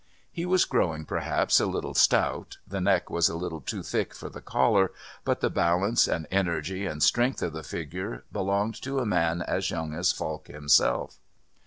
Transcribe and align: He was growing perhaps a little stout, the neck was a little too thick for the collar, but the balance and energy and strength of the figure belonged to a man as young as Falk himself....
He 0.31 0.47
was 0.47 0.65
growing 0.65 1.05
perhaps 1.05 1.59
a 1.59 1.67
little 1.67 1.93
stout, 1.93 2.57
the 2.67 2.81
neck 2.81 3.11
was 3.11 3.29
a 3.29 3.35
little 3.37 3.61
too 3.61 3.83
thick 3.83 4.15
for 4.15 4.29
the 4.29 4.41
collar, 4.41 4.91
but 5.23 5.41
the 5.41 5.49
balance 5.51 6.07
and 6.07 6.25
energy 6.31 6.87
and 6.87 7.03
strength 7.03 7.43
of 7.43 7.53
the 7.53 7.61
figure 7.61 8.23
belonged 8.31 8.81
to 8.81 8.97
a 8.97 9.05
man 9.05 9.43
as 9.43 9.69
young 9.69 9.93
as 9.93 10.11
Falk 10.11 10.47
himself.... 10.47 11.19